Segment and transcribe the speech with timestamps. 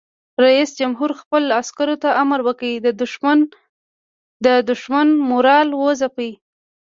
[0.43, 2.71] رئیس جمهور خپلو عسکرو ته امر وکړ؛
[4.45, 6.31] د دښمن مورال وځپئ!